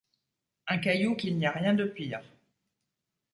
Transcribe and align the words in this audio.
Un 0.65 0.79
caillou 0.79 1.15
qu’il 1.15 1.37
n’y 1.37 1.45
a 1.45 1.51
rien 1.51 1.75
de 1.75 1.85
pire. 1.85 2.23